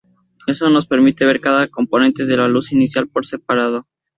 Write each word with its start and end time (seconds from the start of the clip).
Eso 0.47 0.67
nos 0.71 0.87
permite 0.87 1.27
ver 1.27 1.39
cada 1.39 1.67
componente 1.67 2.25
de 2.25 2.35
la 2.35 2.47
luz 2.47 2.71
inicial 2.71 3.07
por 3.07 3.27
separado. 3.27 3.85